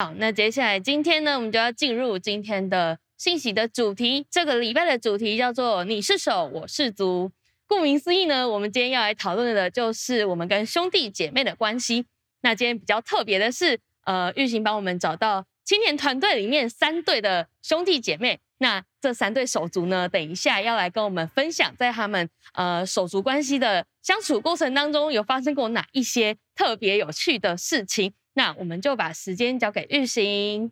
[0.00, 4.24] 好，那接下来今天呢，我们就要进入今天的信息的主题。
[4.30, 7.32] 这个礼拜的主题叫做“你是手，我是足”。
[7.66, 12.06] 顾名思义呢，我们今天要来讨论的就是我们跟兄弟姐妹的关系。
[12.42, 18.38] 那今天比较特别的是，呃，玉行帮我们找到青年团队里面三对的兄弟姐妹。
[18.58, 28.14] 那这三对手足呢，等一下要来跟我们分享，在他们呃手足关系的相处过程当中，有发生过哪一些特别有趣的事情。
[28.38, 30.70] 那我们就把时间交给郁行。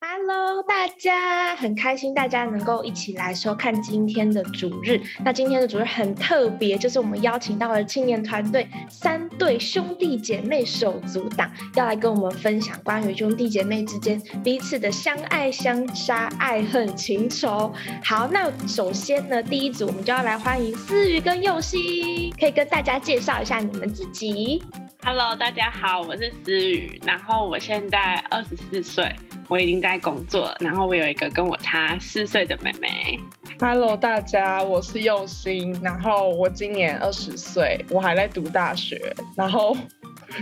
[0.00, 5.00] Hello，大家很开心，大家能够一起来收看今天的主日。
[5.24, 17.72] 那今天的主日很特别，就是我们邀请到了青年团队三对兄弟姐妹手足党，要来跟我们分享关于兄弟姐妹之间彼此的相爱相杀、爱恨情仇。
[18.04, 24.62] 好，那首先呢，第一组我们就要来欢迎思雨跟祐昕，可以跟大家介绍一下你们自己。
[25.04, 29.14] Hello，大家好，我是思雨，然后我现在二十四岁，
[29.48, 33.18] 我已经在工作，然后我有一个跟我差四岁的妹妹。
[33.60, 39.74] Hello，大家，我是佑心，然后我今年二十岁，我还在读大学，然后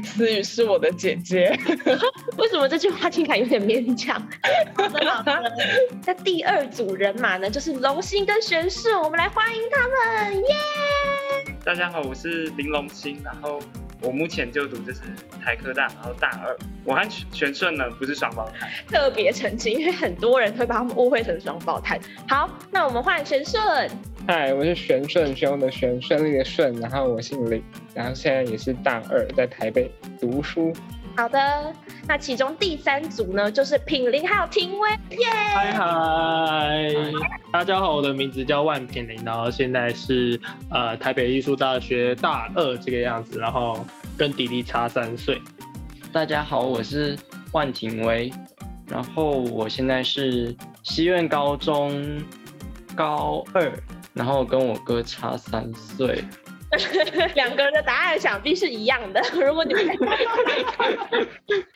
[0.02, 1.56] 思雨是我的姐姐。
[2.36, 4.20] 为什么这句话听起来有点勉强？
[4.74, 5.52] 好的，好的。
[6.04, 10.54] 那第二组人马呢，就是龙心跟玄顺，我们来欢迎他们，耶、
[11.46, 11.64] yeah!！
[11.64, 13.60] 大家好，我是林龙心，然后。
[14.02, 15.00] 我目前就读就是
[15.42, 16.56] 台科大，然后大二。
[16.84, 17.02] 我和
[17.32, 21.98] 玄顺呢不是双胞胎，特别澄清，因为很多人会把他们误会成双胞胎。
[22.28, 23.90] 好，那我们换玄顺。
[24.26, 27.62] 嗨，我是玄顺，玄的玄，顺利的顺，然后我姓林，
[27.94, 30.72] 然后现在也是大二，在台北读书。
[31.16, 31.72] 好的，
[32.06, 35.26] 那其中第三组呢，就是品林还有廷威，耶！
[35.54, 36.92] 嗨嗨，
[37.50, 40.38] 大家好，我的名字叫万品林，然后现在是
[40.70, 43.82] 呃台北艺术大学大二这个样子，然后
[44.14, 45.40] 跟弟弟差三岁。
[46.12, 47.16] 大家好，我是
[47.52, 48.30] 万廷威，
[48.86, 52.20] 然后我现在是西苑高中
[52.94, 53.72] 高二，
[54.12, 56.22] 然后跟我哥差三岁。
[57.34, 59.22] 两个人的答案想必是一样的。
[59.34, 59.84] 如果你们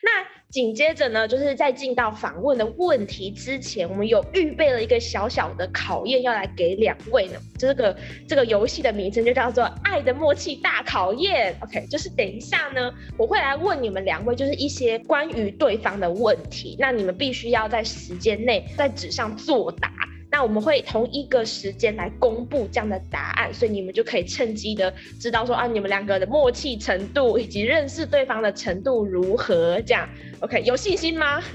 [0.03, 7.35] 那紧接着呢，就是在进到访问的问题之前，我们有预备了一个小小的考验要来给两位呢。
[7.57, 7.97] 这个
[8.27, 11.57] 这个游戏的名称就叫做“爱的默契大考验”。
[11.63, 19.89] OK，就是等一下呢，我会来问你们两位，就是一些关于对方的问题，那你们必须要在时间内在纸上作答。
[20.33, 29.81] 那我们会同一个时间来公布这样的答案，所以你们就可以趁机的知道说啊，你们两个的默契程度以及认识对方的程度如何？
[29.83, 30.09] 这样
[30.41, 31.43] ，OK，有信心吗？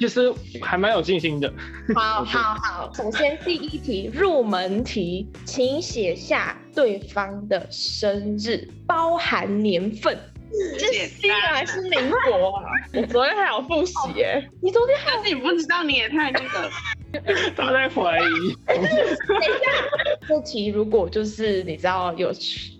[0.00, 1.52] 其实还蛮有信心的。
[1.94, 10.18] 好好好，首先第一题入门题，请写下对方的生日，包含年份。
[10.78, 11.90] 是西元还是民
[12.26, 12.64] 国啊？
[12.94, 14.48] 我昨天还有复习耶。
[14.62, 15.16] 你昨天还有？
[15.16, 16.70] 但是你不知道，你也太那个。
[17.56, 18.54] 他在怀疑。
[18.66, 19.70] 等一下，
[20.28, 22.32] 这题如果就是你知道有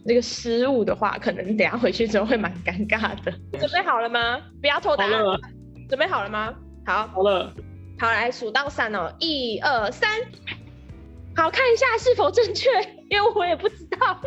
[0.05, 3.33] 那个失误的话，可能等下回去之后会蛮尴尬的。
[3.59, 4.41] 准备好了吗？
[4.61, 5.13] 不要拖答案。
[5.89, 6.53] 准备好了吗？
[6.87, 7.07] 好。
[7.09, 7.53] 好了。
[7.99, 10.11] 好，来数到三哦，一二三。
[11.37, 12.69] 好，看一下是否正确，
[13.09, 14.21] 因为我也不知道。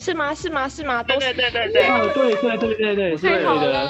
[0.00, 0.34] 是吗？
[0.34, 0.68] 是吗？
[0.68, 1.02] 是吗？
[1.04, 1.86] 都是对对对对对。
[1.88, 3.88] 哦，对对对对对，太好了。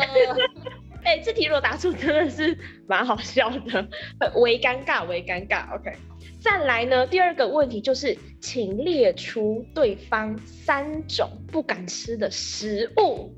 [1.02, 3.88] 哎、欸，这题如果答出真的是蛮好笑的，
[4.36, 5.74] 微尴尬，微尴尬。
[5.74, 5.92] OK，
[6.40, 13.32] 再来呢，第二个问题就是，请列出对方三种不敢吃的食物。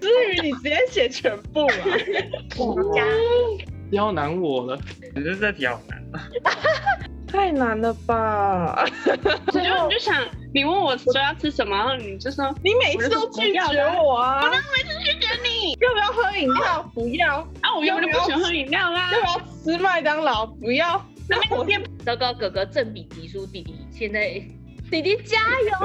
[0.00, 1.74] 至于，你直接写全部啊！
[3.90, 4.78] 刁难我了，
[5.14, 6.02] 你觉得这题好难
[7.34, 8.86] 太难了吧！
[9.50, 10.24] 所以我就想，
[10.54, 14.40] 你问我说要吃什么，然后你就说你每次都拒绝我啊！
[14.40, 15.72] 我哪每次拒绝你？
[15.80, 16.88] 要不要喝饮料？
[16.94, 17.74] 不要啊！
[17.76, 19.10] 我根本就不喜欢喝饮料啦！
[19.12, 20.46] 要不要吃麦当劳？
[20.46, 21.04] 不要。
[21.28, 24.40] 那我天，糟糕，哥哥正比迪叔，弟弟现在
[24.88, 25.76] 弟弟加油！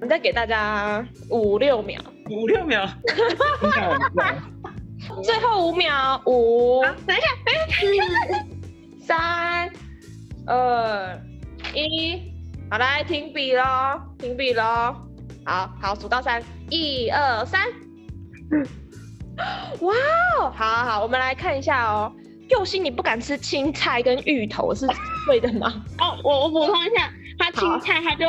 [0.00, 2.84] 我再给大家五六秒，五六秒，
[5.22, 7.54] 最后五秒，五，等一下，等
[7.94, 8.04] 一下，
[9.06, 9.70] 三。
[10.46, 11.20] 二
[11.74, 12.32] 一，
[12.70, 14.94] 好，来停笔喽，停笔喽，
[15.44, 17.66] 好好数到三，一二三，
[19.80, 19.94] 哇
[20.38, 22.12] 哦，好好好，我们来看一下哦，
[22.48, 24.86] 佑星你不敢吃青菜跟芋头是
[25.26, 25.84] 对的吗？
[25.98, 28.26] 哦，我我补充一下，他青菜他就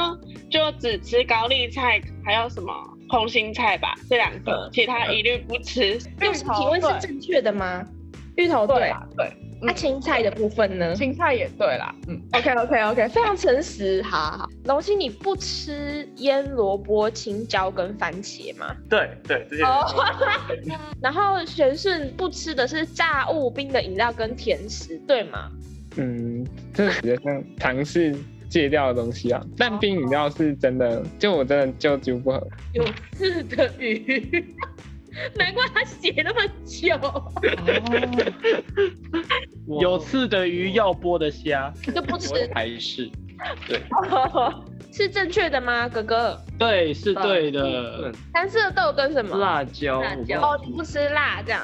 [0.50, 2.74] 就只吃高丽菜，还有什么
[3.10, 6.00] 空心菜吧，这两个，其他一律不吃。
[6.22, 7.86] 佑星提问是正确的吗？
[8.36, 9.32] 芋头对啊，对。
[9.62, 10.96] 那、啊、青菜的部分呢？
[10.96, 11.94] 青菜也对啦。
[12.08, 14.02] 嗯，OK OK OK，非常诚实。
[14.04, 18.76] 好好好，龙心，你不吃腌萝卜、青椒跟番茄吗？
[18.90, 19.64] 对对，这些。
[19.64, 19.86] Oh.
[21.02, 25.50] 然后玄顺不吃的是炸物、冰的饮料跟甜食，对吗？
[25.96, 28.16] 嗯，这是比较像尝试
[28.50, 29.44] 戒掉的东西啊。
[29.58, 32.48] 但冰饮料是真的，就我真的就就不喝。
[32.74, 34.46] 有刺的鱼。
[35.36, 36.96] 难怪他写那么久。
[36.98, 37.32] 哦、
[39.82, 42.50] 有刺的鱼，要剥的虾，就不吃。
[42.54, 43.10] 还是
[43.68, 43.82] 对，
[44.94, 46.40] 是正确的吗，哥哥？
[46.58, 48.12] 对，是对的。
[48.34, 49.38] 三色豆跟什么？
[49.38, 50.02] 辣椒。
[50.02, 50.42] 辣椒。
[50.42, 51.62] 哦，你不吃辣这样。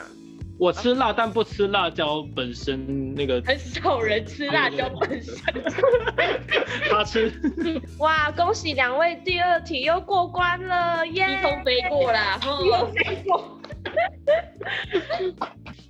[0.59, 3.41] 我吃辣，但不吃辣椒本身那个。
[3.45, 5.35] 很少人吃辣椒本身。
[6.89, 7.31] 他吃。
[7.99, 11.39] 哇，恭喜两位第二题又过关了，耶！
[11.39, 13.59] 一通飞过啦，一通飞过。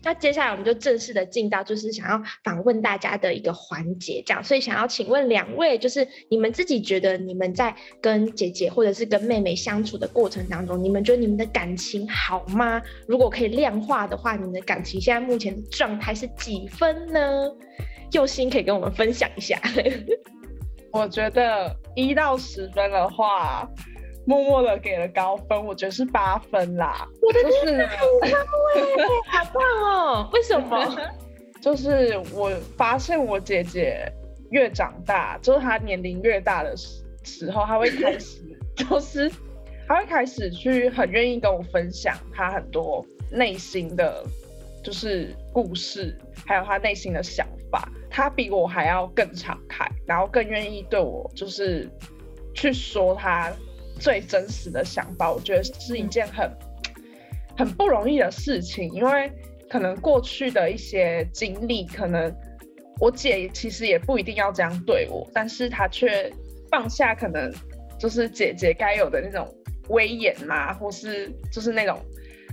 [0.06, 12.81] 那接下来我们就正式的进到就是想要访问大家的一个环节，这样，所以想要请问两位，就是你们自己觉得你们在跟姐姐或者是跟妹妹相处的过程当中，你们觉得你们的感情好吗？
[13.07, 17.50] 如果可以量化的话，你们的感情现在目前的状态是几分呢？
[18.12, 19.57] 佑心可以跟我们分享一下。
[20.92, 23.66] 我觉得一到十分的话。
[24.25, 27.08] 默默的给了高分，我觉得是八分啦。
[27.22, 27.88] 我的天哪，
[29.28, 30.30] 好棒哦！
[30.31, 30.98] 为什么？
[31.62, 34.10] 就是我发现我姐姐
[34.52, 36.75] 越长大，就是她年龄越大的
[37.24, 38.40] 时候，她会开始，
[38.75, 39.30] 就是
[39.88, 44.24] 她会开始去很愿意跟我分享她很多内心的，
[44.84, 47.90] 就是故事，还有她内心的想法。
[48.10, 51.90] 她比我还要更敞开，然后更愿意对我，就是
[52.54, 53.52] 去说她。
[54.04, 56.52] 最真实的想法，我觉得是一件很
[57.58, 59.32] 很不容易的事情，因为
[59.70, 62.36] 可能过去的一些经历，可能
[63.00, 66.30] 我姐其实也不一定要这样对我，但是她却
[66.70, 67.50] 放下可能
[67.98, 69.48] 就是姐姐该有的那种
[69.88, 71.98] 威严嘛，或是就是那种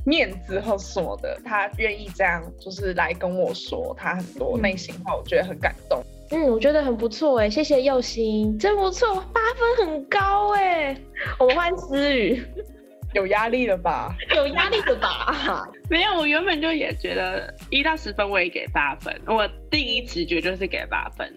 [0.06, 6.00] 面子或什么的，她愿意这样就是来跟我说她很多内心话，我觉得很感动。
[6.32, 10.96] 嗯，我觉得很不错哎，谢谢佑星，真不错，八分很高哎。
[11.38, 12.40] 我们换思雨，
[13.14, 14.14] 有压力了吧？
[14.36, 15.68] 有压力了吧？
[15.90, 21.28] 没有，我原本就也觉得一到十分我也给八分，我第一直觉就是给八分。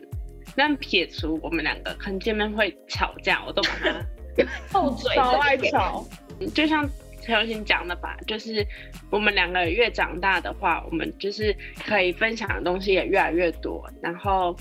[0.55, 6.05] 但撇除我们两个可能见面会吵架，我都把它 后嘴超爱吵。
[6.53, 6.87] 就像
[7.19, 8.63] 陈佑星讲的吧，就是
[9.09, 14.55] 我们两个越长大的话，我们就是可以分享的东西也越来越多，然后。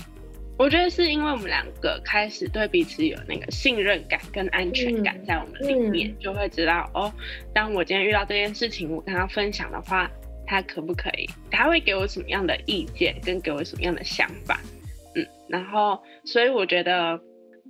[0.55, 7.11] 我觉得是因为我们两个开始对彼此有那个信任感跟安全感在我们里面，嗯嗯、就会知道哦，
[7.53, 10.09] 当我今天遇到这件事情，我跟他分享的话，
[10.45, 11.27] 他可不可以？
[11.49, 14.59] 他会给我什么样的意见，跟给我什么样的想法？
[15.15, 17.19] 嗯，然后所以我觉得，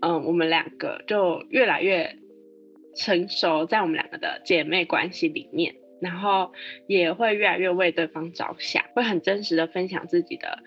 [0.01, 2.18] 嗯，我们两个就越来越
[2.97, 6.51] 成熟，在我们两个的姐妹关系里面，然后
[6.88, 10.59] 也会越来越为对方着想，会很真实的分享自己的。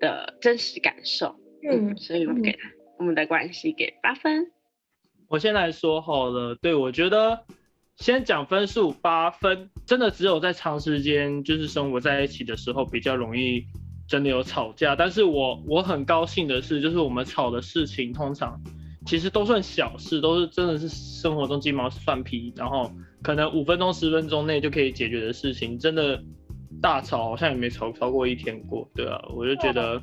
[0.00, 4.50] 的真实感受，嗯，所以我给他、嗯、我们的关系给八分。
[5.28, 7.44] 我先来说好了，对，我觉得
[7.96, 13.64] 先讲分数八分，真的只有在长时间就是生活在一起的时候比较容易
[14.08, 14.96] 真的有吵架。
[14.96, 18.60] 但是我我很高兴的是，就是我们吵的事情通常
[19.06, 22.90] 其实都算小事，都是真的是生活中鸡毛蒜皮，然后
[23.22, 26.22] 可能五分钟十分钟内就可以解决的事情，真的。
[26.80, 30.00] 大吵好像也没吵超过一天过，对啊，我就觉得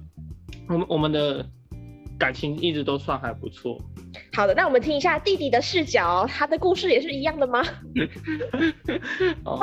[0.70, 1.46] 我们我们的
[2.20, 3.80] 感情一直都算还不错。
[4.34, 7.64] 好的，那我们听一下弟弟的视角，他的故事也是一样的吗？
[9.44, 9.60] 哦，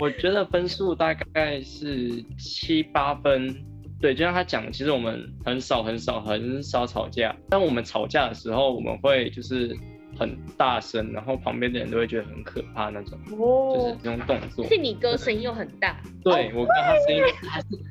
[0.00, 3.54] 我觉得分数大概是七八分。
[4.00, 9.76] 对，就像他讲，其实我们很少很少很少吵架，当我们吵架的时候，我们会就是。
[10.18, 14.66] 很大声，然后旁边的人都会觉得很可怕那种，哦、就是这种动作。
[14.66, 16.00] 是你哥声音又很大。
[16.22, 17.22] 对，我哥他声音，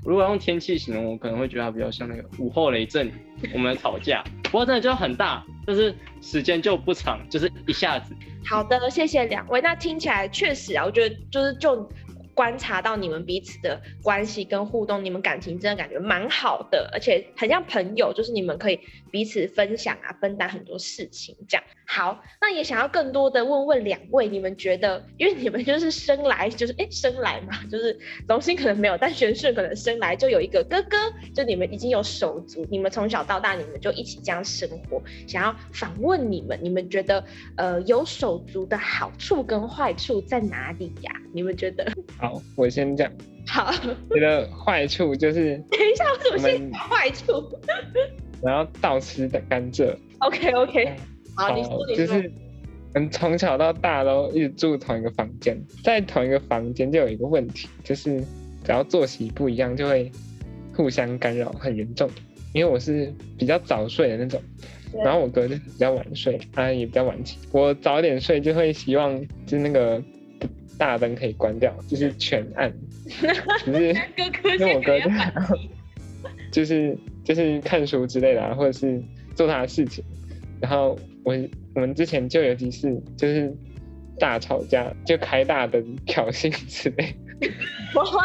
[0.03, 3.11] 如果用天气形容，我可能会觉得他比较像那个午后雷阵，
[3.53, 4.23] 我们吵架。
[4.43, 8.15] 不过真的就很大，但是时间就不长，就是一下子。
[8.45, 9.61] 好的，谢谢两位。
[9.61, 11.89] 那听起来确实啊，我觉得就是就。
[12.33, 18.79] 观察到你们彼此的关系跟互动，你们感情真的感觉蛮好的，而且很像朋友，就是你们可以
[19.11, 21.63] 彼此分享啊，分担很多事情这样。
[21.93, 30.95] 好，那也想要更多的问问两位，你们觉得，因为你们就是生来就是哎生来嘛，就是龙心可能没有，但玄顺可能生来就有一个哥哥，
[31.35, 35.03] 就你们已经有手足，你们从小到大你们就一起这样生活。
[35.27, 37.21] 想要访问你们，你们觉得
[37.57, 41.11] 呃有手足的好处跟坏处在哪里呀？
[41.33, 41.91] 你们觉得？
[42.17, 43.11] 好，我先讲。
[43.45, 43.69] 好，
[44.09, 47.51] 觉得坏处就是， 等一一下，我怎么先坏处？
[48.41, 49.93] 然后倒吃的甘蔗。
[50.19, 50.95] OK OK，
[51.35, 52.05] 好，你说你说。
[52.05, 52.31] 就是
[52.93, 58.19] 嗯，从小到大都一直住同一个房间，在同一个房间就有一个问题，就是
[58.65, 60.11] 只要作息不一样，就会
[60.75, 62.09] 互相干扰，很严重。
[62.53, 64.41] 因为我是比较早睡的那种，
[65.05, 67.37] 然后我哥就比较晚睡，他也比较晚起。
[67.53, 70.03] 我早点睡就会希望就是那个
[70.77, 72.73] 大灯可以关掉，就是全暗。
[73.63, 73.95] 只是
[74.59, 75.09] 因为我哥就
[76.51, 79.01] 就是就是看书之类的啊，或者是
[79.33, 80.03] 做他的事情。
[80.59, 81.35] 然后我
[81.75, 83.53] 我们之前就有几次就是
[84.19, 87.49] 大吵架，就开大灯挑衅之类的，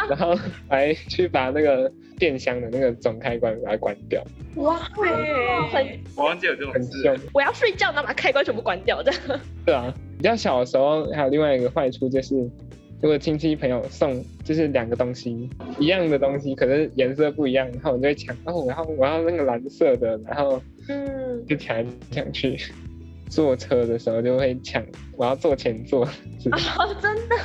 [0.08, 0.34] 然后
[0.68, 1.92] 还去把那个。
[2.18, 4.24] 电箱的那个总开关把它关掉。
[4.54, 5.06] 哇，会
[5.70, 5.86] 很，
[6.16, 7.20] 我忘记有这种事。
[7.34, 9.20] 我要睡觉，然后把开关全部关掉，这样。
[9.66, 12.34] 对啊，比较小的时候还有另外一个坏处就是，
[13.02, 15.48] 如果亲戚朋友送就是两个东西
[15.78, 22.58] 一样的东西，可是颜色不一样，然后我就会抢，哦，然后我要那个蓝色的，然后嗯，就抢来抢去。
[23.28, 24.80] 坐车的时候就会抢，
[25.16, 26.06] 我要坐前座。
[26.38, 27.36] 是哦，真的。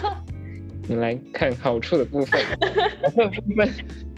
[0.88, 2.40] 你们来看好处的部分，
[3.04, 3.68] 好处的部分。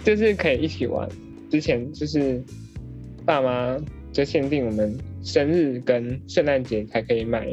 [0.03, 1.07] 就是可以一起玩。
[1.49, 2.43] 之前就是
[3.25, 3.77] 爸妈
[4.11, 7.47] 就限定我们生日跟圣诞节才可以买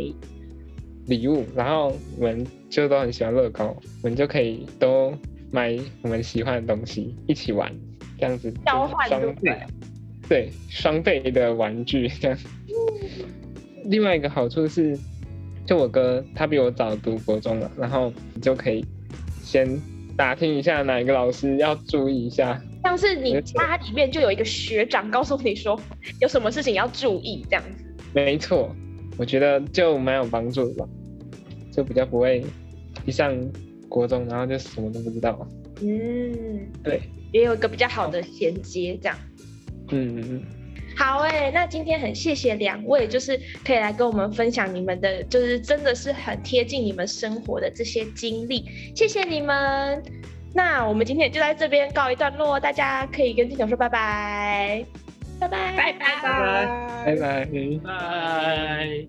[1.07, 5.13] 礼物，然后我们就都很喜欢乐高，我们就可以都
[5.51, 7.71] 买我们喜欢的东西一起玩，
[8.19, 9.59] 这样子交换双倍，
[10.29, 12.39] 对，双倍的玩具这样。
[13.85, 14.97] 另外一个好处是，
[15.67, 18.85] 就我哥他比我早读国中了，然后你就可以
[19.43, 19.79] 先。
[20.17, 25.81] 打听一下哪一个老师要注意一下，像是你家里面就有一个学长告诉你说
[26.21, 27.87] 有什么事情要注意这样子。
[28.13, 28.71] 没错，
[29.17, 30.87] 我觉得就蛮有帮助的吧，
[31.73, 32.45] 就比较不会
[33.05, 33.35] 一上
[33.89, 35.47] 国中然后就什么都不知道。
[35.83, 37.03] 嗯，对，
[37.33, 39.19] 也有一个比较好的衔接这样。
[39.91, 40.43] 嗯嗯嗯。
[40.97, 50.03] 好哎、欸，那今天很谢谢两位，就是可以来跟我们分享你们的，就是真的是很贴近你们生活的这些经历，谢谢你们。
[50.53, 54.85] 那我们今天就在这边告一段落，大家可以跟镜头说拜拜，
[55.39, 56.09] 拜拜，拜拜，
[57.07, 57.47] 拜拜，拜
[57.85, 59.07] 拜，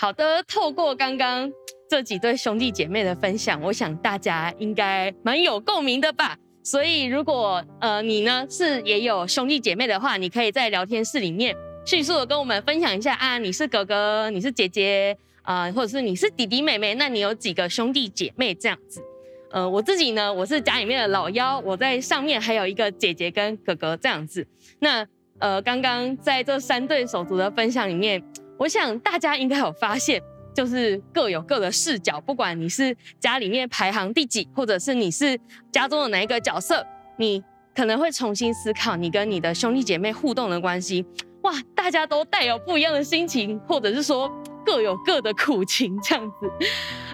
[0.00, 1.52] 好的，透过刚刚
[1.86, 6.38] 这几对兄弟姐妹的分享，我想大家应该蛮有共鸣的吧。
[6.64, 11.54] 所以，如果呃你呢是也有兄弟姐妹的话，你可以在聊天室里面
[11.84, 19.02] 迅速的跟我们分享一下啊，你是哥哥，你是姐姐啊、或者是你是弟弟妹妹，那你有几个兄弟姐妹这样子？
[19.50, 24.46] 呃，我自己呢，我是家里面的老幺，我在上面还有一个姐姐跟哥哥这样子。
[24.78, 25.06] 那
[25.40, 28.22] 呃，刚刚在这三对手足的分享里面，
[28.60, 30.22] 我想大家应该有发现。
[30.52, 35.38] 就是各有各的视角，不管你是家里面排行第几，或者是你是
[35.70, 36.84] 家中的哪一个角色，
[37.16, 41.06] 你可能会重新思考你跟你的兄弟姐妹互动的关系。
[41.42, 44.28] 哇，大家都带有不一样的心情，或者是说
[44.66, 46.50] 各有各的苦情这样子。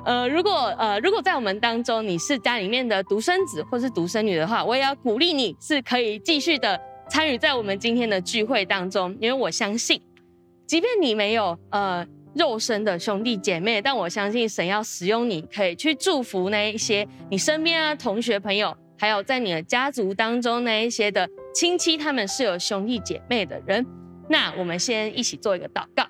[0.02, 10.00] 呃，如果呃如果在我们当中你是家里面的独生子或是独生女的话，我也要鼓励你是可以继续的参与在我们今天的聚会当中，因为我相信，
[10.66, 12.06] 即便你没有呃。
[12.38, 23.86] 肉身的兄弟姐妹，但我相信神要使用你，可以去祝福那一些你身边啊同学朋友，还有在你的家族当中那一些的亲戚，他们是有兄弟姐妹的人。
[24.28, 26.06] 那我们先一起做一个祷告，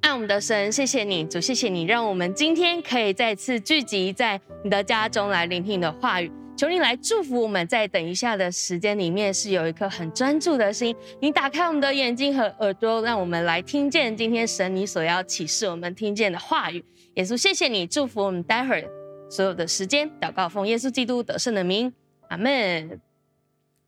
[0.00, 6.32] 爱我们的神，谢谢你，主，谢谢你，让我们今天可以再次聚集在你的家中来聆听你的话语。
[6.56, 10.96] 求你来祝福我们，在等一下的时间里面是有一颗很专注的心。
[11.20, 16.82] 你打开我们的眼睛和耳朵，让我们来听见今天神你所要启示我们听见的话语。
[17.16, 18.84] 耶稣，谢谢你祝福我们待会儿
[19.30, 20.10] 所有的时间。
[20.18, 21.92] 祷告奉耶稣基督得胜的名，
[22.28, 23.00] 阿门。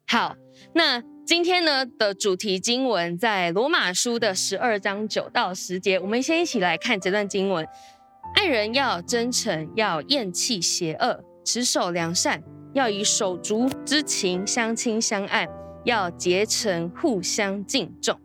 [0.06, 0.36] 好，
[0.74, 7.66] 那今天呢的主题经文在罗马书的十二章九到十节，我们先一起来看这段经文：
[8.34, 12.42] 爱人要真诚，要厌弃邪恶，持守良善。
[12.78, 15.48] 要以手足之情相亲相爱，
[15.84, 18.20] 要结成互相敬重。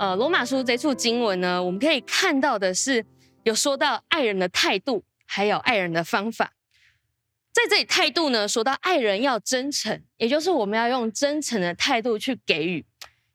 [0.00, 3.06] 呃，罗马书这处经文呢，我们可以看到的是
[3.44, 6.54] 有说到爱人的态度，还有爱人的方法。
[7.52, 12.84] 在这里，态度呢，说到爱人要真诚，也就是我们要用真诚的态度去给予。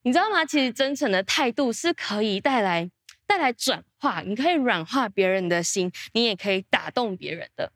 [0.01, 0.43] 你知道吗？
[0.43, 2.91] 其实真诚的态度是可以带来
[3.25, 7.71] 带来转化，你可以软化别人的心，你也可以打动别人的。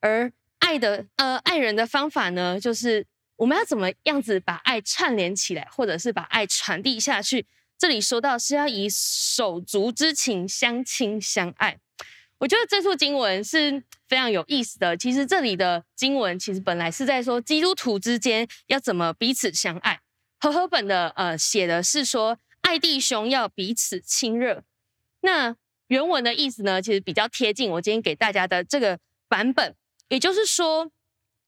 [0.00, 3.04] 而爱的呃，爱人的方法呢，就是
[3.36, 7.46] 我们要怎么样子把爱串联起来，或者是把爱传递下去。
[7.76, 11.78] 这里说到是要以手足之情相亲相爱。
[12.38, 14.96] 我觉得这处经文是非常有意思的。
[14.96, 20.00] 其实这里的经文其实本来是在说基督徒之间要怎么彼此相爱。
[20.38, 24.62] 和合本的呃写的是说爱弟兄要彼此亲热。
[25.20, 25.54] 那
[25.88, 28.98] 原文的意思呢，其实比较贴近我今天给大家的这个
[29.28, 29.74] 版本，
[30.10, 30.90] 也就是说，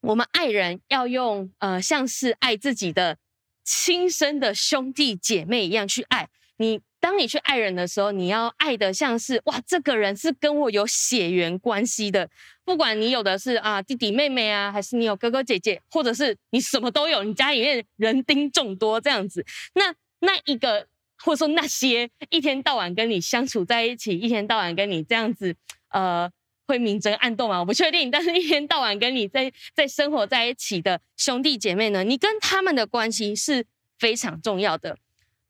[0.01, 3.19] 我们爱人要用呃像是爱自己的
[3.63, 6.81] 亲生的兄弟姐妹一样去爱你。
[6.99, 12.31] 当你去爱人的时候，你要爱的像是哇，这个人是跟我有血缘关系的。
[12.65, 20.87] 不管你有的是啊弟弟妹妹啊，还是你有哥哥姐姐，或者是你什么都有，你家里面人丁众多这样子，那那一个。
[21.25, 25.55] 或者说那些一天到晚跟你相处在一起，一天到晚跟你这样子，
[25.91, 26.29] 呃，
[26.73, 27.61] 会明争暗斗吗？
[27.61, 28.11] 我不确定。
[28.11, 33.67] 但是一天到晚跟你在 在生活在一起的兄弟姐妹呢，你跟他们的关系是
[33.99, 34.97] 非常重要的。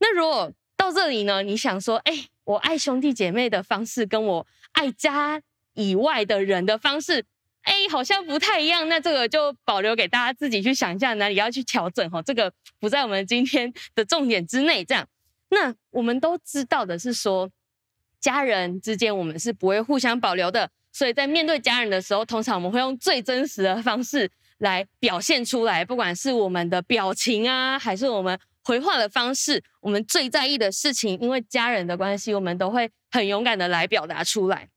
[0.01, 5.41] 那如果到这里呢，你想说，哎，我爱兄弟姐妹的方式跟我爱家
[5.75, 7.25] 以外的人的方式，
[7.63, 8.89] 哎，好像不太一样。
[8.89, 12.21] 那这个就保留给大家自己去想一下，哪里要去调整哈。
[12.21, 15.07] 这个不在我们今天的重点之内，这样。
[15.51, 17.49] 那我们都知道的是说，
[18.19, 34.69] 家人之间我们是不会互相保留的，所以在面对家人的时候，通常我们会用最真实的方式来表现出来，不管是我们的表情啊，还是我们回话的方式，我们最在意的事情，因为家人的关系，我们都会很勇敢的来表达出来。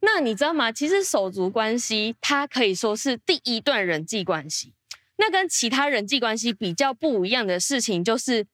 [0.00, 0.70] 那你知道吗？
[0.70, 4.74] 其实手足关系它可以说是第一段人际关系，
[5.16, 8.46] 那跟其他人际关系比较不一样的事情就是。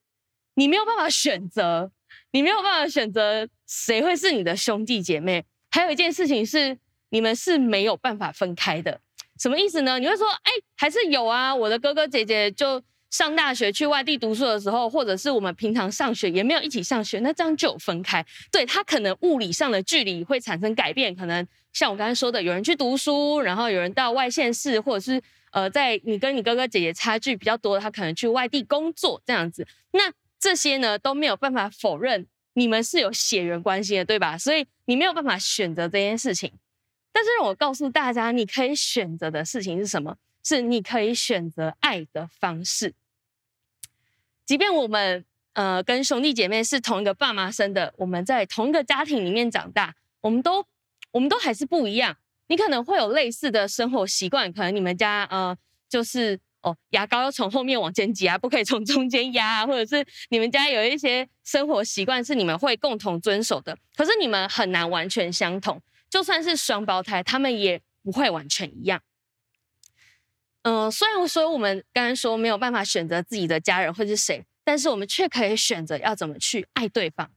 [0.55, 1.89] 你没有办法选择，
[2.31, 5.45] 你没有办法选择谁会是你的兄弟姐妹。
[5.69, 6.77] 还有一件事情是，
[7.09, 8.99] 你们是没有办法分开的。
[9.39, 9.99] 什么意思呢？
[9.99, 11.55] 你会说，哎，还是有啊。
[11.55, 18.25] 我的哥哥姐姐就上大学去外地读书的时候，或者是我们平常上学也没有一起上学，那这样就有分开。
[18.51, 25.21] 对，他可能物理上的距离会产生改变，可能像我刚才说的，有人去读书，然后有人到外县市，或者是
[25.51, 29.65] 呃，在你跟你哥哥姐姐差距比较多，他可能去外地工作这样子。
[29.91, 32.27] 那这些呢都没有办法否认
[32.59, 34.37] 你们是有血缘关系的，对吧？
[34.37, 36.51] 所以你没有办法选择这件事情。
[37.13, 40.17] 但是我告诉大家，你可以选择的事情是什么？
[40.43, 42.93] 是你可以选择爱的方式。
[44.45, 50.65] 即便我们呃跟兄弟姐妹是同一个爸妈生的，我们在同一个家庭里面长大，我们都
[51.11, 52.17] 我们都还是不一样。
[52.47, 55.57] 你可能会有类似的生活习惯，可能你们家呃
[55.87, 56.37] 就是。
[56.61, 65.81] 哦，牙膏要从后面往前挤啊，不可以从中间压啊，或者是你们家有一些生活习惯是你们会共同遵守的，可是你们很难完全相同。
[66.09, 69.01] 就算是双胞胎，他们也不会完全一样。
[70.63, 77.31] 嗯、呃，虽然说我们刚刚说没有办法选择自己的家人会是谁，但是我们却可以选择要怎么去爱对方。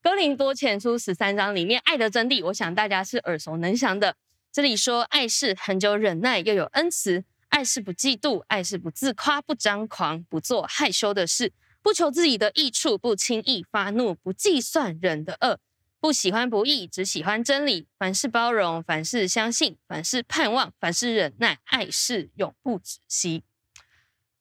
[0.00, 4.14] 哥林多前书十三章里面爱的真谛，我想大家是耳熟能详的。
[4.52, 7.24] 这里说，爱是恒久忍耐，又有恩慈。
[7.58, 15.58] 爱是不嫉妒，爱是不自夸，不张狂，不做害羞的事，不求自己的益处，不轻易发怒，不计算人的恶，
[15.98, 17.88] 不喜欢不义，只喜欢真理。
[17.98, 21.58] 凡事包容，凡事相信，凡事盼望，凡事忍耐。
[21.64, 23.42] 爱是永不止息。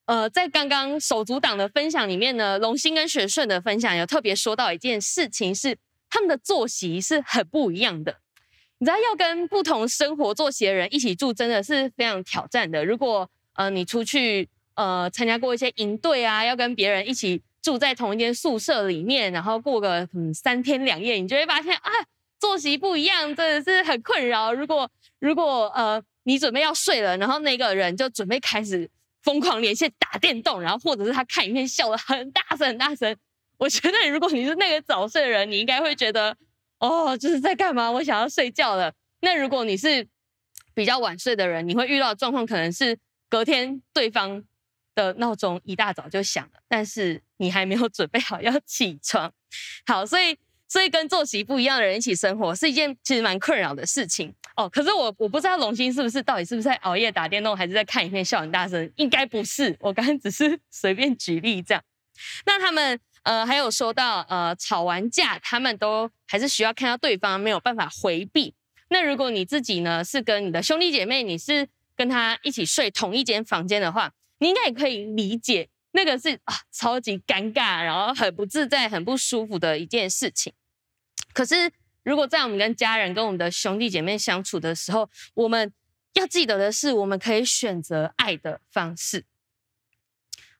[0.05, 8.21] 呃，在刚刚手足党的分享里面呢，龙心跟学顺的分享有特别说到一件事情是，是他们的作息是很不一样的。
[8.79, 12.85] 你知道要跟不同生活作息的人一起住，真的是非常挑战的。
[12.85, 21.91] 如果呃你出去呃参加过一些营队啊，要跟别人一起住在同一间宿舍里面，然后过个嗯三天两夜，你就会发现啊
[22.39, 24.53] 作息不一样，真的是很困扰。
[24.53, 24.87] 如果
[25.19, 28.87] 如果呃你准备要睡了，然后那个人就准备开始
[29.23, 33.15] 疯狂连线打电动，然后或者是他看影片笑得很大声很大声，
[33.57, 36.37] 我觉得如果你是那个早睡的人，你应该会觉得。
[36.79, 37.91] 哦，就是在干嘛？
[37.91, 38.93] 我想要睡觉了。
[39.21, 40.07] 那如果你是
[40.75, 42.97] 比较晚睡的人，你会遇到的状况可能是
[43.29, 44.43] 隔天对方
[44.93, 49.33] 的闹钟一大早就响了，但是你还没有准备好要起床。
[49.87, 50.37] 好，所以
[50.67, 54.69] 所以跟作息不一样的人一起生活是一件其实蛮困扰的事情哦。
[54.69, 58.91] 可是我我不知道龙星是不是到底是不是在熬夜打电动，还是在看影片笑很大声？
[58.97, 61.83] 应该不是，我刚刚只是随便举例这样。
[62.45, 62.99] 那他们。
[63.27, 68.55] 呃，还有说到，呃，吵完架，他们都还是需要看到对方，没有办法回避。
[68.87, 80.53] 那如果你自己呢，是跟你的兄弟姐妹，你是跟他一起睡同一间房间的话，你应该也可以理解，那个是啊，超级尴尬，然后很不自在、很不舒服的一件事情。
[81.33, 81.69] 可是，
[82.03, 85.73] 如果在我们跟家人、跟我们的兄弟姐妹相处的时候，我们
[86.13, 89.25] 要记得的是，我们可以选择爱的方式。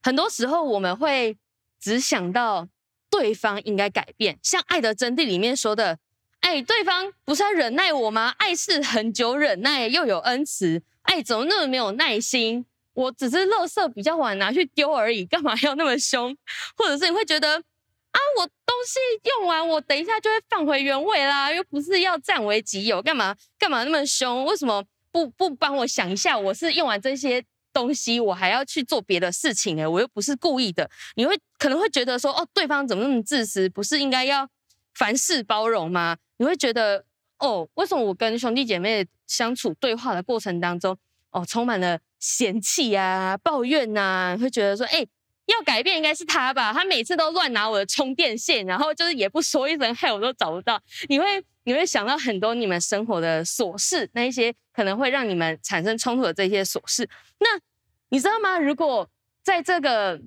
[0.03, 1.37] 很多时候，我们会。
[1.79, 2.67] 只想到
[3.09, 5.99] 对方应该改变，像《爱的真谛》里面说的，
[6.41, 8.33] 哎，对方不是要忍耐我吗？
[8.37, 10.81] 爱是恒久忍耐，又有恩慈。
[11.03, 12.65] 爱怎么那么没有耐心？
[12.93, 16.35] 我只是垃圾比较晚拿去丢而已，干嘛要那么凶？
[16.75, 24.43] 或者是你会觉得啊，我东西用完，我等一下就会放回原位啦，又不是要占为己有，干嘛干嘛那么凶？
[24.45, 26.37] 为什么不不帮我想一下？
[26.37, 27.43] 我是用完这些
[27.77, 30.89] 东西，我还要去做别的事情诶，我又不是故意的。
[31.15, 33.69] 你会可能会觉得说，哦，对方怎么那么自私？
[33.69, 34.49] 不是应该要
[34.95, 36.17] 凡事包容吗？
[36.37, 37.05] 你会觉得，
[37.37, 40.97] 哦，为什么我跟兄弟姐妹相处对话的过程当中，
[41.29, 44.37] 哦，充满了嫌弃啊、抱怨呐、啊？
[44.41, 45.05] 会觉得说，哎，
[45.45, 46.73] 要改变应该是他吧？
[46.73, 50.81] 他每次都乱拿我的充电线，然后就是也不说一声，害我都找不到。
[51.09, 51.25] 你会
[51.67, 57.09] 你会想到很多你们生活的琐事，那一些可能会让你们产生冲突的这些琐事。
[57.39, 57.59] 那
[58.07, 58.57] 你知道吗？
[58.57, 59.09] 如果
[59.43, 60.21] 在这个，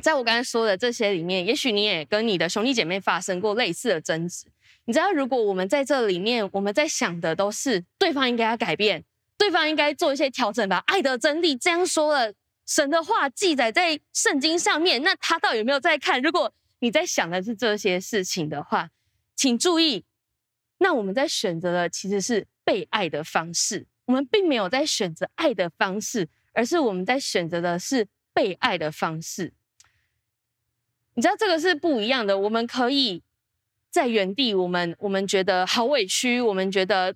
[0.00, 4.46] 在我刚才说的这些里面，也许你也跟你的兄弟姐妹发生过类似的争执。
[4.84, 9.02] 你知道，如果我们在这里面，我们在想的都是对方应该要改变，
[9.36, 10.84] 对方应该做一些调整吧。
[10.86, 12.32] 爱的真理这样说了，
[12.68, 16.22] 神的话记载在圣经上面，那他到底有没有在看？
[16.22, 18.90] 如果你在想的是这些事情的话，
[19.34, 20.04] 请注意，
[20.82, 29.52] 那我们在选择的其实是被爱的方式，我们并没有在选择爱的方式，而是我们在选择的是被爱的方式。
[31.14, 33.22] 你知道这个是不一样的，我们可以。
[33.92, 37.14] 在原地，我们我们觉得好委屈，我们觉得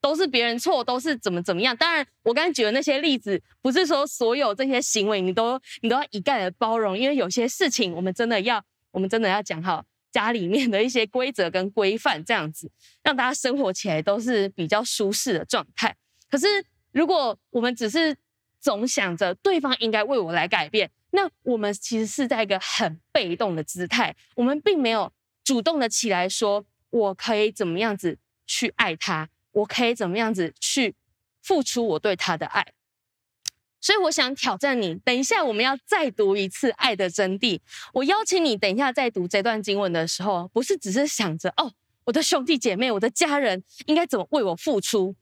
[0.00, 1.76] 都是别人错，都是怎么怎么样。
[1.76, 12.70] 当然，我刚才举的那些例子，不是说所有这些行为你都你都要一概的包容，因为有些事情我们真的要，我们真的要讲好家里面的一些规则跟规范，这样子
[13.02, 15.96] 让大家生活起来都是比较舒适的状态。
[16.30, 16.46] 可是，
[16.92, 18.16] 如果我们只是
[18.60, 25.12] 总想着对方应该为我来改变，那我们其实是在一个很被动的姿态，我们并没有。
[25.42, 30.94] 主动的起来说，我可以怎么样子去爱他，我可以怎么样子去
[31.42, 32.64] 付出我对他的爱。
[33.80, 37.58] 所以我想挑战你，等一下我们要再读一次《爱的真谛》。
[37.94, 41.72] 我邀请你，等一下在读这段经文的时候，不是只是想着哦，
[42.04, 45.16] 我的兄弟姐妹、我的家人应该怎么为我付出，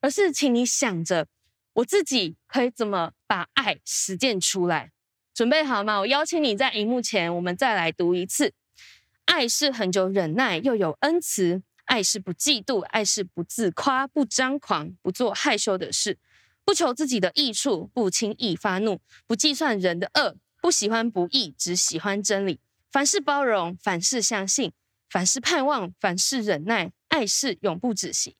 [0.00, 1.26] 而是请你想着
[1.74, 4.92] 我自己可以怎么把爱实践出来。
[5.34, 6.00] 准备好吗？
[6.00, 8.52] 我邀请你在荧幕前，我们再来读一次。
[9.26, 16.16] 爱是恒久忍耐，又有恩慈；爱是不嫉妒，爱是不自夸，不张狂，不做害羞的事，
[16.66, 22.58] 不求自己的益处，不轻易发怒，不计算人的恶，不喜欢不义，只喜欢真理。
[22.90, 24.72] 凡事包容，凡事相信，
[25.08, 26.92] 凡事盼望，凡事忍耐。
[27.08, 28.36] 爱是永不止息。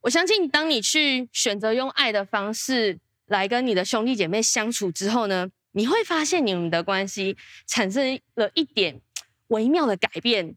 [0.00, 9.02] 我相信，当你去选择用爱的方式来跟你的兄弟姐妹相处之后呢，你会发现你们的关系产生了一点。
[9.48, 10.56] 微妙的改变，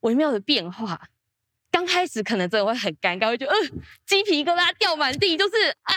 [0.00, 1.08] 微妙的变化。
[1.74, 3.58] 刚开始可能真的会很尴尬，会觉得呃
[4.06, 5.94] 鸡皮疙瘩掉满地，就是啊，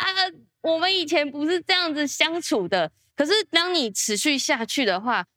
[0.62, 2.92] 我们以前不是这样子相处的。
[3.16, 5.28] 可是当你持续下去的话，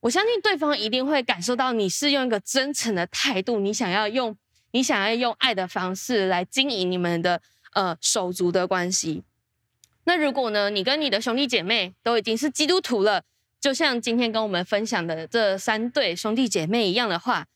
[0.00, 4.36] 我相信对方一定会感受到你是用一个真诚的态度，你想要用
[4.72, 7.40] 你想要用爱的方式来经营你们的
[7.74, 9.22] 呃手足的关系。
[10.02, 13.22] 那如果呢，你跟你的兄弟姐妹都已经是基督徒了。
[13.60, 17.46] 就像今天跟我们分享的这三对兄弟姐妹一样的话，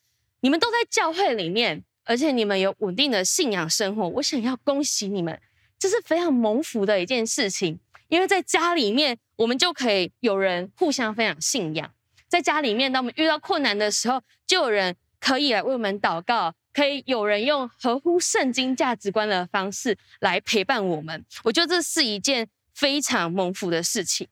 [0.41, 1.83] 你们都在教会里面，
[2.13, 4.07] 而且你们有稳定的信仰生活。
[4.07, 5.41] 我想要恭喜你们，
[5.79, 7.81] 这是非常蒙福的一件事情。
[8.09, 11.89] 因为在家里面，我们就可以有人互相分享信仰；
[12.29, 21.25] 在家里面，当我们遇到困难的时候，就有人可以来为我们祷告，可以有人用合乎圣经价值观的方式来陪伴我们。
[21.45, 24.29] 我觉得这是一件非常蒙福的事情，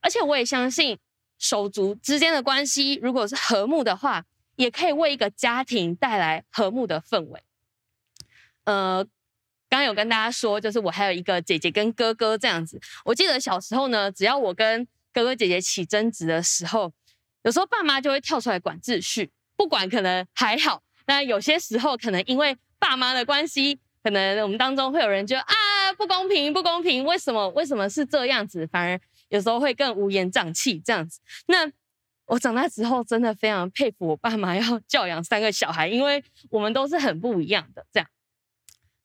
[0.00, 0.98] 而且我也相信。
[1.42, 4.22] 手足之间的关系，如果是和睦的话，
[4.60, 7.42] 也可以为一个家庭带来和睦的氛围。
[8.64, 9.06] 呃，
[9.70, 12.78] 刚有跟大家说，就是我还有一个姐姐跟哥哥这样子。
[13.06, 16.92] 我记得小时候呢，只要我跟哥哥姐姐起争执的时候，
[17.42, 25.54] 有时候爸妈就会跳出来管秩序，不管可能还好，那有些时候可能因为爸妈的关系，可能我们当中会有人觉得啊，
[25.96, 27.48] 不公平，不公平，为什么？
[27.50, 28.66] 为什么是这样子？
[28.66, 29.00] 反而。
[29.30, 31.20] 有时候会更乌烟瘴气这样子。
[31.46, 31.64] 那
[32.30, 38.08] 我长大之后真的非常佩服我爸妈要 教养三个小孩，因为我们都是很不一样的这样。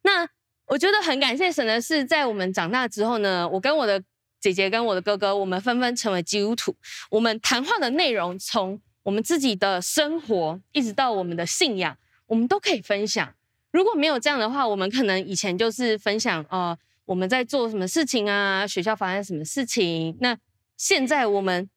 [0.03, 0.27] 那
[0.67, 4.01] 我觉得很感谢神的是，在我们长大之后呢，我跟我的
[4.39, 6.75] 姐姐跟我的哥哥，我们纷纷成为基督徒。
[7.09, 13.33] 我们谈话的内容从我们自己的生活一直到我们的信仰，我们都可以分享。
[13.71, 16.77] 如果没有这样的话，我们可能以前就是分享呃。
[17.05, 18.65] 我们在做什么事情啊？
[18.65, 20.17] 学校发生什么事情？
[20.21, 20.35] 那
[20.75, 21.69] 现在我们，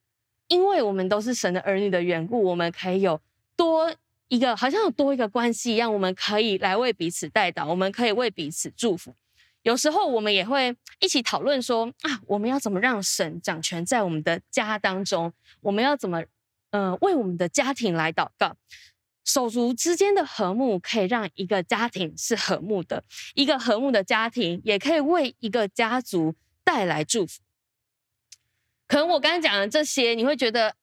[0.49, 3.21] 因为我们都是神的儿女的缘故，我们可以有
[3.57, 3.95] 多
[4.29, 9.15] 一个好像有多一个关系一样，我们可以来为彼此代祷，我们可以为彼此祝福。
[9.63, 15.33] 有时候我们也会一起讨论说啊，我们要怎么让神掌权在我们的家当中？
[15.61, 16.23] 我们要怎么
[16.71, 18.57] 呃为我们的家庭来祷告？
[19.25, 26.35] 手足之间的和睦可以让一个家庭是和睦的，一个和睦的家庭也可以为一个家族
[26.65, 27.43] 带来祝福。
[28.89, 30.75] 可能我刚刚讲的这些，你会觉得，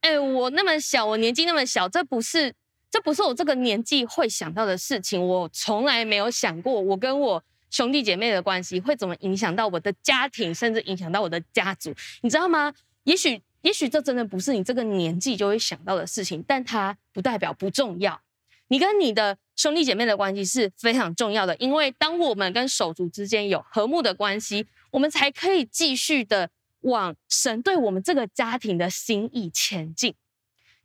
[0.00, 2.52] 哎，我那么小，我年纪那么小，这不是，
[2.90, 5.24] 这不是我这个年纪会想到的事情。
[5.24, 12.74] 我从来没有想过，我跟我兄弟姐妹的关系会怎么影响到我的家庭，甚至影响到我的家族，你知道吗？
[13.04, 13.40] 也许。
[13.62, 18.20] 也许这真的不是你这个年纪就会想到的事情，但它不代表不重要。
[18.66, 26.50] 你跟你的兄弟姐妹的关系是非常重要的，因为当我们跟手足之间有和睦的关系，我们才可以继续的
[26.82, 30.14] 往神对我们这个家庭的心意前进。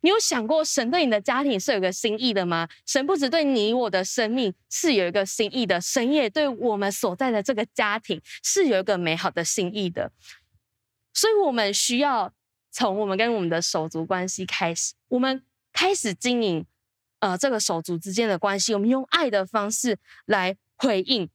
[0.00, 2.68] 你有想过神对你的家庭是有个心意的吗？
[2.86, 10.12] 神不只对你我的生命是有一个心意的，神也对我们所在的这个家庭是有一个美好的心意的。
[11.12, 12.32] 所以，我们需要。
[12.70, 16.66] 从我们跟我们的手足关系开始，我们开始经营，
[17.18, 18.74] 呃，这个手足之间的关系。
[18.74, 21.28] 我们用爱的方式来回应，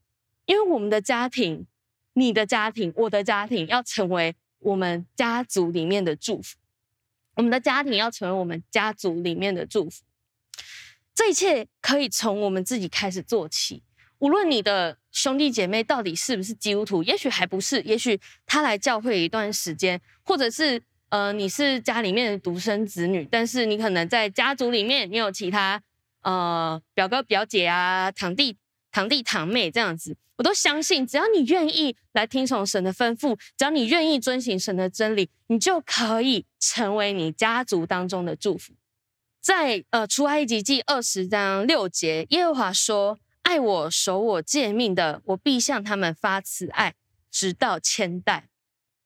[0.45, 1.65] 因为我们的家庭、
[2.13, 6.57] 你的家庭、我的家庭，要成为我们家族里面的祝福。
[7.35, 10.03] 我们的家庭要成为我们家族里面的祝福。
[11.13, 13.83] 这一切可以从我们自己开始做起。
[14.19, 20.81] 无论你的兄弟姐妹到底是不是基督徒，也许还不是，也许他来教会一段时间，或者是。
[21.09, 25.79] 呃，你是家里面的独生子女，但是你可能在家族里面，你有其他
[26.23, 28.57] 呃表哥表姐啊、堂弟
[28.93, 38.73] 堂弟堂妹这样子，我都相信，只要你愿意来听从神的吩咐，只要你愿意遵行神的真理，你就可以成为你家族当中的祝福。
[39.41, 46.93] 在呃出埃及记二十章六节，耶和华说：“爱我、守我诫命的，我必向他们发慈爱，
[47.29, 48.47] 直到千代。”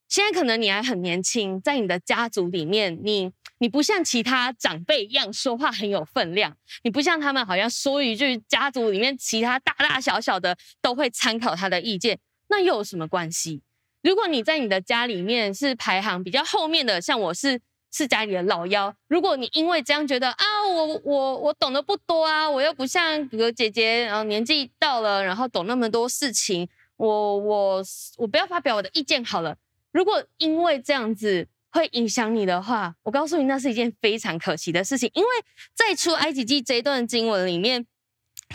[0.08, 13.62] 现在可能你还很年轻，在你的家族里面，你你不像其他长辈一样说话很有分量，你不像他们好像说一句，家族里面其他大大小小的都会参考他的意见，那又有什么关系？
[14.02, 17.60] 如果你在你的家里面是排行比较后面的，像我是
[17.92, 27.84] 是家里的老幺，如果你因为这样觉得啊，我我我懂得不多啊，我又不像哥哥姐姐，然后年纪到了，然后懂那么多事情，我我
[28.18, 29.58] 我不要发表我的意见好了。
[29.98, 35.10] 如果因为这样子会影响你的话，我告诉你，那是一件非常可惜的事情。
[35.16, 35.30] 因为
[35.74, 37.84] 在出埃及记这一段经文里面，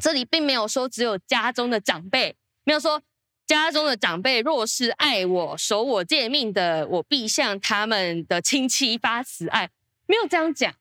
[0.00, 3.02] 这里并没有说只有家中的长辈，没有说
[3.44, 9.68] 家中的长辈若是爱我、守我诫命的，我必向他们的亲戚发慈爱，
[10.06, 10.72] 没有这样讲。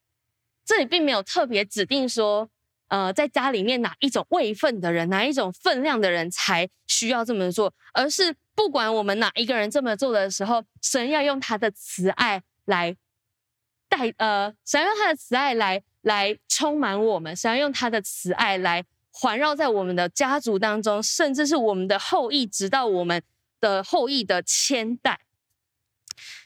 [0.64, 2.48] 这里并没有特别指定说，
[2.92, 8.36] 呃，在家里面哪一种位分的人，哪一种分量的人才需要这么做，而是。
[8.54, 12.96] 不管我们哪一个人这么做的时候，神要用他的慈爱来
[13.88, 23.24] 带，呃，想要用他的慈爱来来充满我们，想要用他的慈爱来环绕在我们的家族当中，甚至是我们的后裔，直到我们
[23.62, 25.22] 的后裔的千代。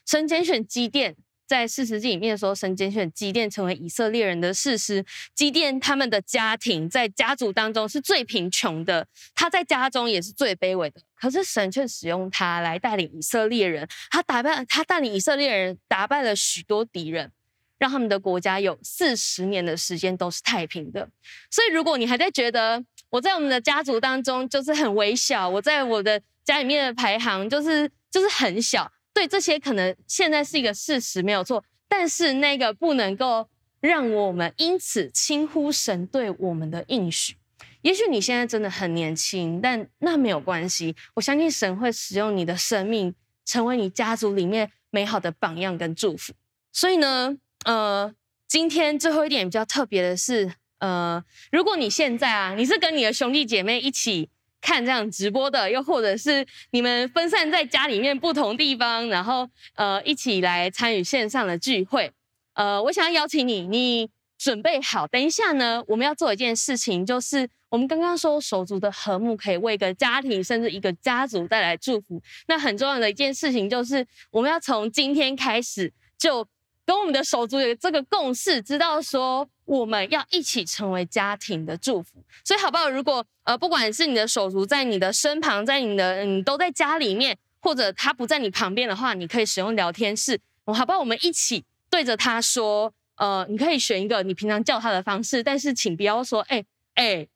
[0.06, 1.18] 神拣选基甸。
[1.48, 5.06] 在士师记里面说，神拣选基甸成为以色列人的士师。
[5.36, 11.02] 基甸他们的家庭在家族当中是最贫穷的，他在家中也是最卑微的。
[11.16, 17.32] 可是神却使用他来带领以色列人，他打败他带领以色列人打败了许多敌人，
[17.78, 21.08] 让他们的国家有四十年的时间都是太平的。
[21.52, 28.92] 所以，如果你还在觉得我在我们的家族当中就是很微小，我在我的家里面的排行就是就是很小。
[29.16, 33.48] 对，这些可能现在是一个事实，没有错，但是那个不能够
[33.80, 37.38] 让我们因此轻忽神对我们的应许。
[37.82, 40.94] 也许你现在真的很年轻，但那没有关系。
[41.14, 46.34] 我相信神会使用你的生命，成为你家族里面美好的榜样跟祝福。
[46.74, 48.14] 所以呢，呃，
[48.50, 51.24] 今天最后一点比较特别的是，呃，
[51.54, 54.30] 如果你现在啊，你是跟你的兄弟姐妹一起。
[54.66, 62.12] 看这样直播的，又或者是你们分散在家里面不同地方，然后呃一起来参与线上的聚会，
[62.56, 76.48] 呃，我想要邀请你，你准备好，等一下呢，我们要做一件事情，就是我们刚刚说手足的和睦可以为一个家庭甚至一个家族带来祝福，那很重要的一件事情就是我们要从今天开始就。
[76.86, 82.90] 跟我们的手足有这个共识，知道说我们要一起成为家庭的祝福，所以好不好？
[82.90, 91.00] 如果呃，不管是你的手足在你的身旁，在你的你都在家里面，或者他不在你旁边的话，你可以使用聊天室，好不好？
[91.00, 96.64] 我们一起对着他说，呃，你可以选一个你平常叫他的方式，但是请不要说，哎、
[96.96, 97.28] 欸、哎、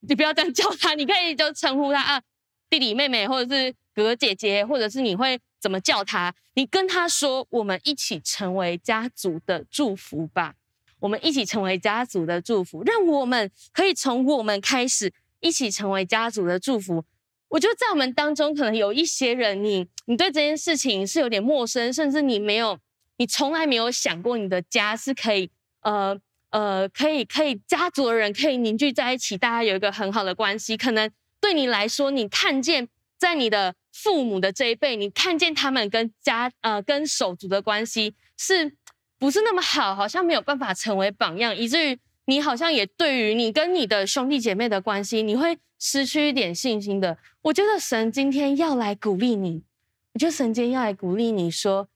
[0.00, 2.22] 你不要这样叫他，你可以就称呼他啊，
[2.68, 6.34] 弟弟妹妹，或者是哥哥姐姐，或者是你会怎么叫他？
[6.54, 10.54] 你跟他说，我们一起成为家族的祝福吧，
[11.00, 17.04] 我们一起成为家族的祝福，让我们可以从我们开始，一起成为家族的祝福。
[17.48, 22.78] 我觉得在我们当中，可能有一些人你，你对这件事情是有点陌生，甚至你没有。
[23.20, 26.16] 你从来没有想过，你的家是可以，呃
[26.50, 30.76] 呃，可以可以家族的人可以凝聚在一起，大家有一个很好的关系。
[30.76, 38.76] 可能对你来说，你看见在你的父母的这一辈，你看见他们跟家呃跟手足的关系是
[39.18, 39.92] 不是那么好？
[39.92, 47.18] 好像没有办法成为榜样，以至于你好像也对于你跟你的兄弟姐妹的关系，你会失去一点信心的。
[47.42, 49.64] 我觉得神今天要来鼓励你，
[50.12, 51.88] 我觉得神今天要来鼓励你说。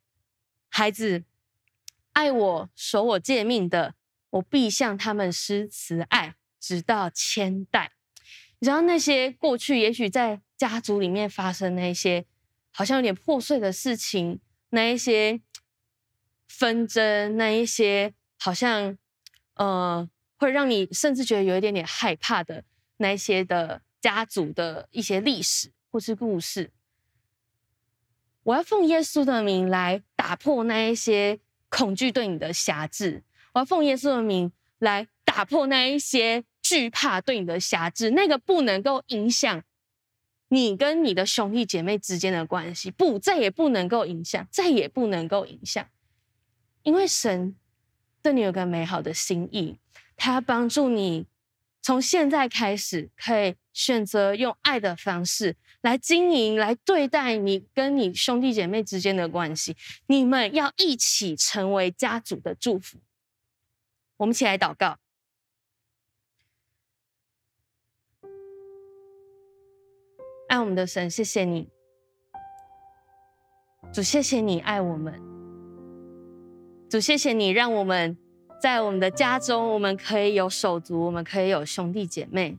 [0.68, 1.22] 孩子，
[2.14, 3.94] 爱我、守我诫命的，
[4.30, 7.92] 我必向他们施慈爱，直到千代。
[8.58, 12.24] 你知道那些过去也许在家族里面发生那些
[12.70, 14.38] 好像有点破碎的事情，
[14.70, 15.40] 那一些
[16.46, 18.96] 纷争，那一些好像
[19.54, 22.62] 呃会让你甚至觉得有一点点害怕的
[22.98, 26.70] 那一些的家族的一些历史或是故事。
[28.44, 39.64] 我要奉耶稣的名来打破那一些恐惧对你的辖制，我要奉耶稣的名来打破那一些惧怕对你的辖制，那个不能够影响
[40.52, 45.88] 你跟你的兄弟姐妹之间的关系，不，再也不能够影响，再也不能够影响，
[46.82, 47.56] 因为神
[48.20, 49.78] 对你有个美好的心意，
[50.14, 51.26] 他帮助你。
[51.80, 59.74] 从现在开始，可以选择用爱的方式来经营、来对待你跟你兄弟姐妹之间的关系。
[60.06, 62.98] 你们要一起成为家族的祝福。
[64.18, 64.98] 我们一起来祷告，
[70.52, 71.66] 爱我们的神，谢谢你，
[73.90, 75.18] 主，谢谢你爱我们，
[76.90, 78.18] 主，谢谢你让我们。
[78.60, 82.58] 在我们的家中，我们可以有手足，我们可以有兄弟姐妹，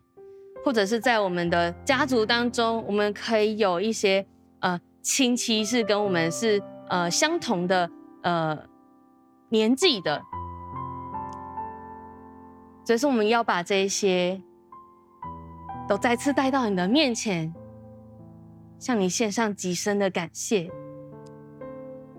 [0.65, 4.25] 或者是在我们的家族当中，我们可以有一些
[4.62, 7.89] 呃亲戚是跟我们是呃相同的
[8.23, 8.58] 呃
[9.49, 10.19] 年纪的，
[12.86, 14.41] 所以说我们要把这些
[15.88, 17.53] 都再次带到你的面前，
[18.79, 20.63] 向你献上极深的感谢，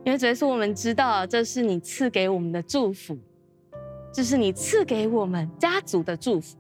[0.04, 3.18] 因为主耶稣我们知道这是你赐给我们的祝福。
[4.16, 6.56] 这是你赐给我们家族的祝福，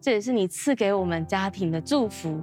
[0.00, 2.40] 这也是你赐给我们家庭的祝福。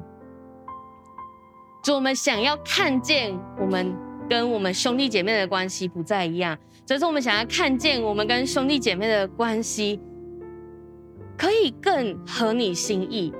[1.83, 3.93] 主，我们想要看见我们
[4.29, 9.99] 跟我们兄弟姐妹的关系不再一样，这是我们想要看见我们跟兄弟姐妹的关系
[11.37, 13.33] 可以更合你心意。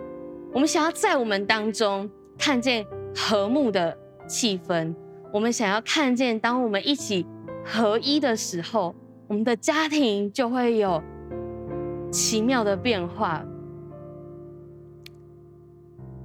[0.51, 2.85] 我们想要在我们当中看见
[3.15, 3.97] 和睦的
[4.27, 4.93] 气氛，
[5.31, 7.25] 我们想要看见当我们一起
[7.63, 8.93] 合一的时候。
[9.27, 11.01] 我们的家庭就会有
[12.11, 13.43] 奇妙的变化。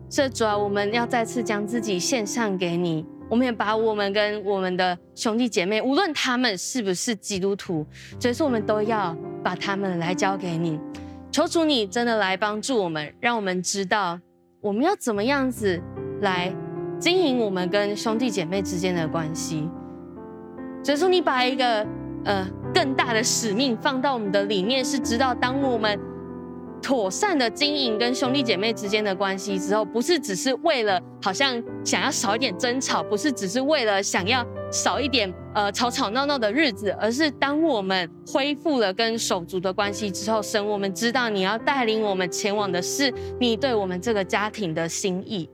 [0.06, 7.86] 这主要我们要再次将自己献上给你，我们也把我们跟我们的兄弟姐妹，无论他们是不是基督徒，
[8.20, 10.78] 所以说我们都要把他们来交给你。
[11.32, 14.20] 求主你真的来帮助我们，让我们知道
[14.60, 15.80] 我们要怎么样子
[16.20, 16.54] 来
[17.00, 19.68] 经营我们跟兄弟姐妹之间的关系。
[20.84, 21.84] 所以说你把一个
[22.24, 22.46] 呃。
[22.72, 25.98] 更大的使命放到我们的里面，是知道当我们
[26.80, 45.50] 妥善的经营跟兄弟姐妹之间的关系之后，不是只是为了好像想要少一点争吵，不是只是为了想要少一点呃吵吵闹闹的日子，而是当我们恢复了跟手足的关系之后，神，我们知道你要带领我们前往的是你对我们这个家庭的心意。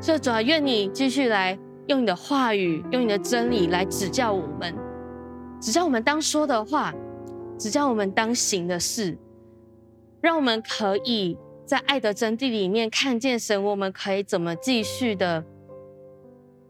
[0.00, 4.74] 所以主要愿你继续来用你的话语，用你的真理来指教我们。
[5.60, 6.94] 指教我们当说的话，
[7.58, 9.16] 指教我们当行的事，
[10.20, 13.64] 让我们可以在爱的真谛里面看见神。
[13.64, 15.44] 我们可以怎么继续的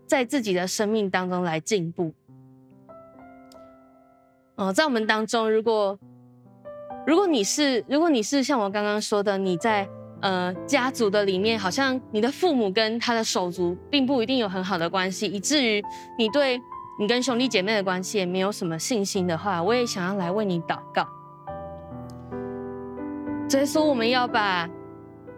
[0.06, 2.14] 在自己的生命当中来进步？
[4.54, 5.98] 哦，在我们当中，如果
[7.06, 9.88] 如果你是如果你是像我刚刚说的，你在
[10.20, 15.82] 呃家族的里面，好像你的父母跟他的手足并不一定有很好的关系，以至于
[16.18, 16.60] 你对。
[16.98, 21.06] 你跟兄弟姐妹的关系也没有什么信心的话，我也想要来为你祷告。
[23.50, 24.66] 所以说，我们要把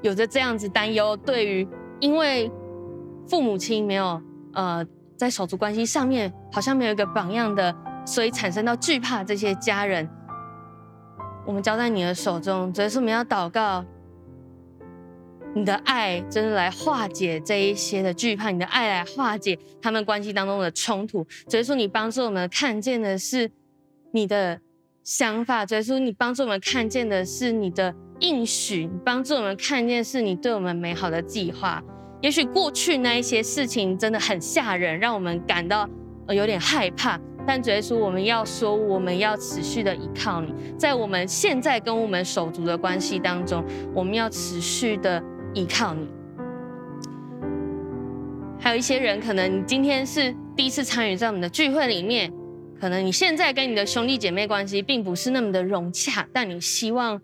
[0.02, 1.68] 有着这样子担忧，对于
[1.98, 2.48] 因为
[3.26, 4.22] 父母亲没有
[4.52, 7.74] 呃在手足关系上面好像没有一个榜样的
[8.04, 10.08] 所以产生到惧怕这些家人，
[11.44, 12.72] 我们交在你的手中。
[12.72, 13.84] 所以说，我们要祷告，
[15.55, 21.26] 你的爱真的来化解这一些的惧怕，你的爱来化解他们关系当中的冲突。
[21.49, 23.51] 所以说，你帮助我们看见的是
[24.12, 24.61] 你的
[25.03, 31.82] 想法，所以说，你帮助我们看见的是你的应许，你帮助我们看见是你对我们美好的计划。
[32.20, 35.88] 也许过去那一些事情真的很吓人，让我们感到
[36.26, 37.18] 呃有点害怕。
[37.46, 45.22] 但主耶稣，我们要说，我们要持续的依靠你，在我们现在跟我们手足的关系当中，我们要持续的
[45.55, 46.09] 依靠你。
[48.61, 52.32] 还有一些人，可能你今天是第一次参与在我们的聚会里面，
[52.80, 57.20] 可能你现在跟你的兄弟姐妹关系并不是那么的融洽，但你希望。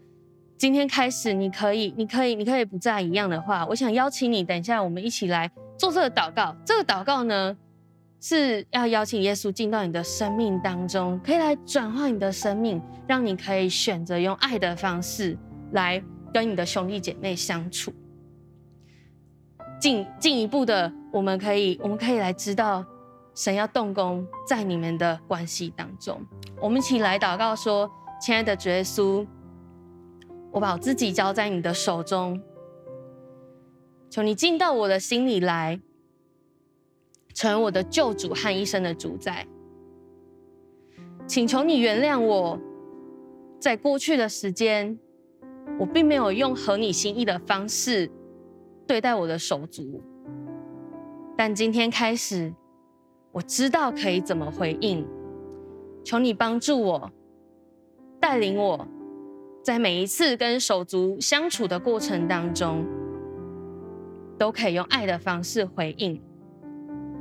[0.57, 6.57] 今天开始，你可以，你可以，你可以不再一样的话，我想邀请你，等一下我们一起来做这个祷告。
[6.65, 7.55] 这个祷告呢，
[8.21, 15.37] 是要邀请耶稣进到你的生命当中，可以来转化你的生命，让你可以选择用爱的方式
[15.73, 16.03] 来
[16.33, 17.93] 跟你的兄弟姐妹相处。
[19.85, 22.83] 进进一步的，我们可以，我们可以来知道
[23.35, 26.23] 神要动工在你们的关系当中。
[26.59, 29.27] 我们一起来祷告说：“亲爱的主耶稣。”
[30.51, 32.41] 我把我自己交在你的手中，
[34.09, 35.79] 求你进到我的心里来，
[37.35, 39.47] 成为我的救主和一生的主宰。
[41.27, 42.59] 请求你原谅我，
[43.61, 44.99] 在过去的时间，
[45.79, 48.11] 我并没有用合你心意的方式
[48.87, 50.03] 对待我的手足，
[51.37, 52.53] 但今天开始，
[53.33, 55.07] 我知道可以怎么回应。
[56.05, 57.11] 求你帮助我，
[58.21, 58.87] 带领我。
[59.63, 62.85] 在每一次跟手足相处的过程当中，
[64.37, 66.21] 都可以用爱的方式回应，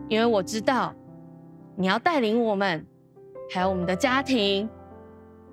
[0.10, 0.94] 因为我知道
[1.78, 2.86] 你要带领我们，
[3.50, 4.70] 还有我们的家庭，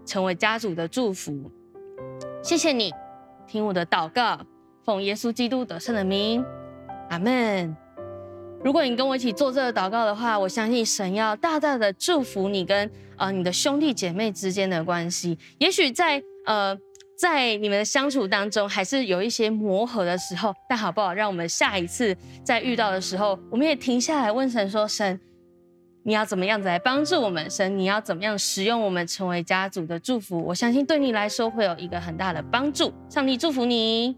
[0.04, 1.48] 成为家族的祝福。
[2.42, 2.92] 谢谢你，
[3.46, 4.40] 听我的祷告，
[4.90, 6.44] 奉耶稣基督得胜的名，
[7.10, 7.76] 阿门。
[8.64, 15.38] 如果你跟我一起做这个祷告的话，我相信神要大大的祝福你跟呃你的兄弟姐妹之间的关系。
[15.58, 16.76] 也许在呃，
[17.16, 21.14] 在你们的相处当中，还是有一些磨合的时候，但好不好？
[21.14, 25.20] 让我们下一次再遇到的时候，我们也停下来问神说：“神，
[26.02, 27.48] 你要怎么样子来帮助我们？
[27.48, 30.44] 神，你要怎么样使用我们成为家族的祝福？
[30.46, 32.92] 我相信对你来说会有一个很大的帮助。
[33.08, 34.16] 上帝祝福你。